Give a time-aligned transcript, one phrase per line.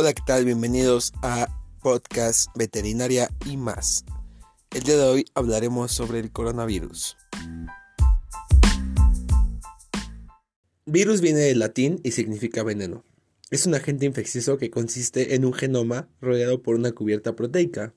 [0.00, 0.44] Hola, ¿qué tal?
[0.44, 1.48] Bienvenidos a
[1.82, 4.04] Podcast Veterinaria y más.
[4.70, 7.16] El día de hoy hablaremos sobre el coronavirus.
[10.86, 13.04] Virus viene del latín y significa veneno.
[13.50, 17.92] Es un agente infeccioso que consiste en un genoma rodeado por una cubierta proteica.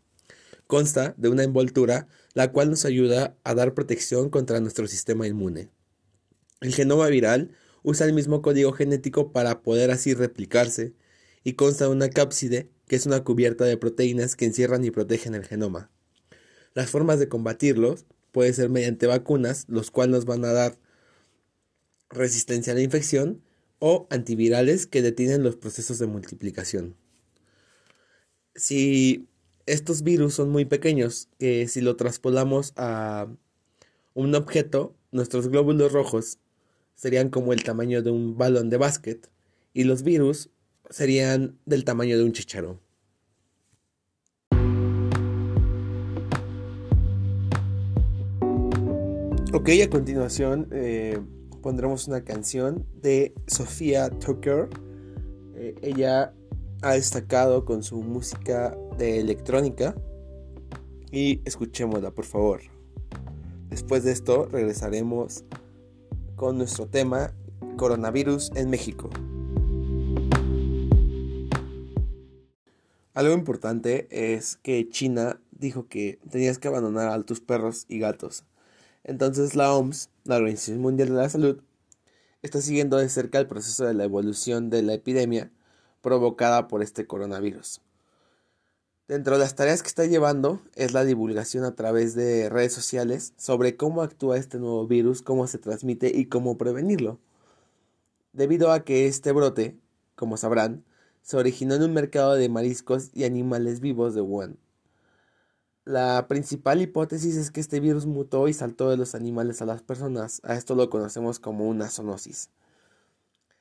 [0.66, 5.70] Consta de una envoltura la cual nos ayuda a dar protección contra nuestro sistema inmune.
[6.62, 7.52] El genoma viral
[7.84, 10.96] usa el mismo código genético para poder así replicarse
[11.44, 15.36] y consta de una cápside, que es una cubierta de proteínas que encierran y protegen
[15.36, 15.90] el genoma.
[16.74, 20.78] Las formas de combatirlos puede ser mediante vacunas, los cuales nos van a dar
[22.10, 23.42] resistencia a la infección,
[23.80, 26.96] o antivirales que detienen los procesos de multiplicación.
[28.54, 29.28] Si
[29.66, 33.28] estos virus son muy pequeños, que si lo traspolamos a
[34.14, 36.38] un objeto, nuestros glóbulos rojos
[36.96, 39.30] serían como el tamaño de un balón de básquet
[39.74, 40.52] y los virus
[40.92, 42.80] serían del tamaño de un chicharo.
[49.54, 51.20] Ok, a continuación eh,
[51.62, 54.70] pondremos una canción de Sofía Tucker.
[55.56, 56.34] Eh, ella
[56.82, 59.96] ha destacado con su música de electrónica
[61.12, 62.62] y escuchémosla por favor.
[63.70, 65.44] Después de esto regresaremos
[66.36, 67.34] con nuestro tema
[67.78, 69.10] coronavirus en México.
[73.14, 78.46] Algo importante es que China dijo que tenías que abandonar a tus perros y gatos.
[79.04, 81.62] Entonces la OMS, la Organización Mundial de la Salud,
[82.42, 85.52] está siguiendo de cerca el proceso de la evolución de la epidemia
[86.02, 87.82] provocada por este coronavirus.
[89.10, 93.34] Dentro de las tareas que está llevando es la divulgación a través de redes sociales
[93.36, 97.20] sobre cómo actúa este nuevo virus, cómo se transmite y cómo prevenirlo.
[98.32, 99.76] Debido a que este brote,
[100.16, 100.86] como sabrán,
[101.22, 104.58] se originó en un mercado de mariscos y animales vivos de Wuhan.
[105.84, 109.82] La principal hipótesis es que este virus mutó y saltó de los animales a las
[109.82, 110.40] personas.
[110.44, 112.50] A esto lo conocemos como una zoonosis.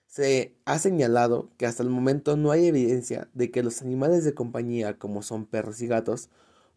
[0.06, 4.34] Se ha señalado que hasta el momento no hay evidencia de que los animales de
[4.34, 6.28] compañía, como son perros y gatos,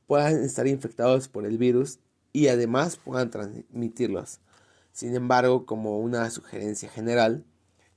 [0.07, 1.99] puedan estar infectados por el virus
[2.31, 4.39] y además puedan transmitirlos.
[4.93, 7.43] Sin embargo, como una sugerencia general,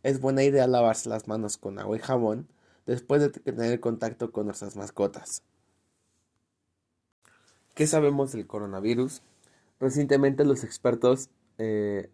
[0.02, 2.48] es buena idea lavarse las manos con agua y jabón
[2.86, 5.42] después de tener contacto con nuestras mascotas.
[7.74, 9.22] ¿Qué sabemos del coronavirus?
[9.80, 12.10] Recientemente los expertos eh,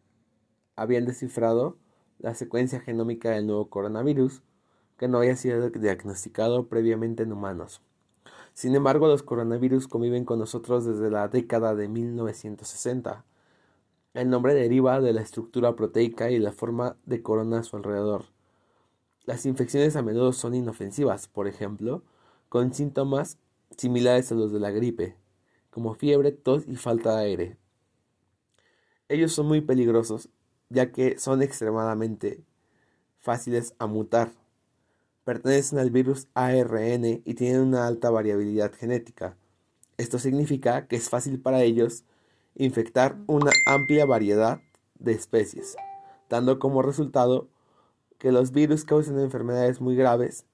[0.75, 1.77] habían descifrado
[2.19, 4.43] la secuencia genómica del nuevo coronavirus
[4.99, 7.81] que no había sido diagnosticado previamente en humanos.
[8.55, 13.25] Sin embargo, los coronavirus conviven con nosotros desde la década de 1960.
[14.15, 18.32] El nombre deriva de la estructura proteica y la forma de corona a su alrededor.
[19.25, 22.03] Las infecciones a menudo son inofensivas, por ejemplo,
[22.49, 23.39] con síntomas
[23.77, 25.17] similares a los de la gripe,
[25.71, 27.57] como fiebre, tos y falta de aire.
[29.09, 30.29] Ellos son muy peligrosos,
[30.71, 32.43] ya que son extremadamente
[33.21, 34.33] fáciles a mutar.
[35.25, 39.37] Pertenecen al virus ARN y tienen una alta variabilidad genética.
[39.99, 42.05] Esto significa que es fácil para ellos
[42.57, 44.61] infectar una amplia variedad
[44.99, 45.77] de especies,
[46.29, 47.49] dando como resultado
[48.23, 50.47] que los virus causan enfermedades muy graves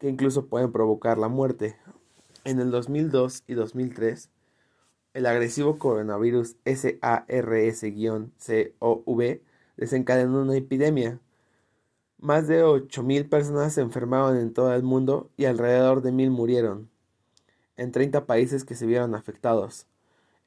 [0.00, 1.76] que incluso pueden provocar la muerte.
[2.42, 4.30] En el 2002 y 2003,
[5.14, 7.70] el agresivo coronavirus SARS-CoV
[9.76, 11.20] desencadenó una epidemia.
[12.18, 16.90] Más de 8.000 personas se enfermaron en todo el mundo y alrededor de 1.000 murieron,
[17.76, 19.86] en 30 países que se vieron afectados.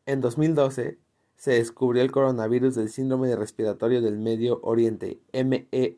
[0.05, 0.97] En 2012,
[1.39, 5.93] se descubrió el coronavirus del síndrome respiratorio del Medio Oriente, MERS-CoV.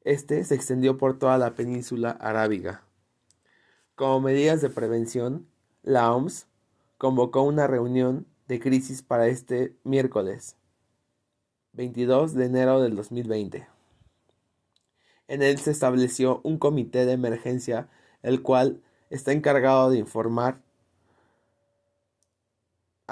[0.00, 2.84] Este se extendió por toda la península arábiga.
[3.96, 5.46] Como medidas de prevención,
[5.82, 6.46] la OMS
[6.96, 10.56] convocó una reunión de crisis para este miércoles
[11.74, 13.68] 22 de enero del 2020.
[15.28, 17.90] En él se estableció un comité de emergencia,
[18.22, 18.80] el cual
[19.10, 20.63] está encargado de informar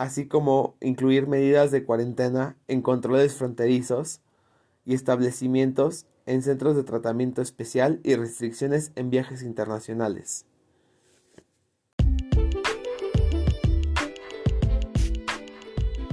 [0.02, 4.20] así como incluir medidas de cuarentena en controles fronterizos
[4.84, 10.44] y establecimientos en centros de tratamiento especial y restricciones en viajes internacionales.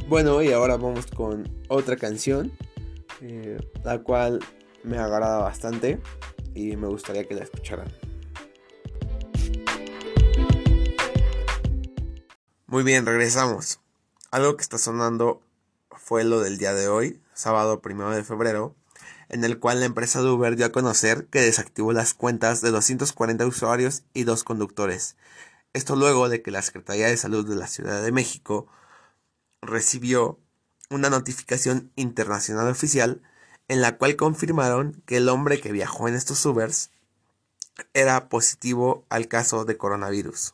[0.08, 2.52] Bueno, y ahora vamos con otra canción,
[3.22, 4.40] eh, la cual
[4.84, 6.00] me agrada bastante
[6.54, 7.88] y me gustaría que la escucharan.
[12.70, 13.80] Muy bien, regresamos.
[14.30, 15.42] Algo que está sonando
[15.90, 18.76] fue lo del día de hoy, sábado primero de febrero,
[19.28, 22.70] en el cual la empresa de Uber dio a conocer que desactivó las cuentas de
[22.70, 25.16] 240 usuarios y dos conductores.
[25.74, 28.68] Esto luego de que la Secretaría de Salud de la Ciudad de México
[29.64, 30.38] recibió
[30.92, 33.24] una notificación internacional oficial
[33.68, 36.92] en la cual confirmaron que el hombre que viajó en estos Ubers
[37.96, 40.54] era positivo al caso de coronavirus.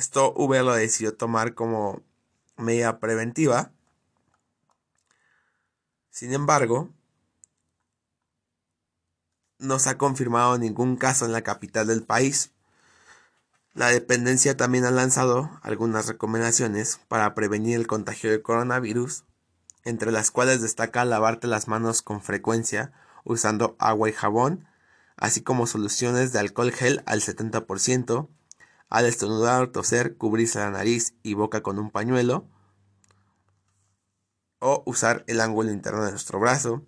[0.00, 2.02] Esto Uber lo decidió tomar como
[2.56, 3.70] medida preventiva.
[6.08, 6.88] Sin embargo,
[9.58, 12.52] no se ha confirmado ningún caso en la capital del país.
[13.74, 19.24] La dependencia también ha lanzado algunas recomendaciones para prevenir el contagio de coronavirus,
[19.84, 22.90] entre las cuales destaca lavarte las manos con frecuencia
[23.24, 24.66] usando agua y jabón,
[25.18, 28.30] así como soluciones de alcohol gel al 70%,
[28.90, 32.46] al estornudar toser, cubrirse la nariz y boca con un pañuelo,
[34.58, 36.84] o usar el ángulo interno de nuestro brazo,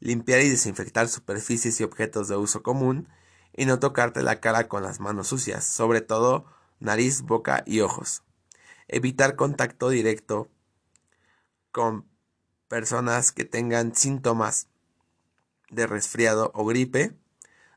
[0.00, 3.08] limpiar y desinfectar superficies y objetos de uso común,
[3.52, 6.46] y no tocarte la cara con las manos sucias, sobre todo
[6.80, 8.22] nariz, boca y ojos.
[8.88, 10.48] Evitar contacto directo
[11.70, 12.08] con
[12.68, 14.68] personas que tengan síntomas
[15.70, 17.16] de resfriado o gripe,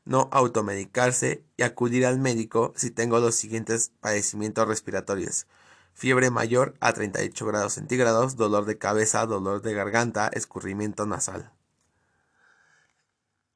[0.07, 5.47] no automedicarse y acudir al médico si tengo los siguientes padecimientos respiratorios.
[5.93, 11.51] Fiebre mayor a 38 grados centígrados, dolor de cabeza, dolor de garganta, escurrimiento nasal.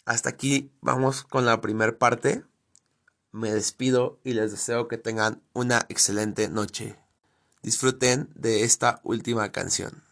[0.05, 2.43] Hasta aquí vamos con la primera parte.
[3.31, 6.97] Me despido y les deseo que tengan una excelente noche.
[7.63, 9.93] Disfruten de esta última canción.